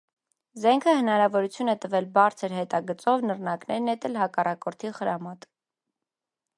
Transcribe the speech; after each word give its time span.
Զենքը 0.61 0.93
հնարավորություն 0.99 1.69
է 1.73 1.75
տվել 1.83 2.09
բարձր 2.17 2.57
հետագծով 2.61 3.23
նռնակները 3.31 3.87
նետել 3.91 4.19
հակառակորդի 4.25 4.97
խրամատ։ 5.01 5.51